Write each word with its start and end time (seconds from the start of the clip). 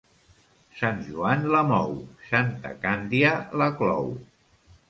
Sant 0.77 1.03
Joan 1.09 1.45
la 1.55 1.61
mou, 1.73 1.93
santa 2.31 2.75
Càndia 2.87 3.37
la 3.63 3.69
clou. 3.83 4.13